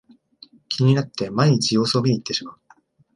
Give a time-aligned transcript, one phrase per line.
[0.67, 2.59] 気になって毎日様子を見にいってしまう